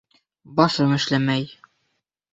[0.59, 1.47] Башым эшләмәй...